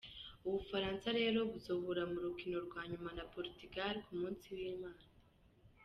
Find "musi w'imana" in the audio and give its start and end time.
4.19-5.05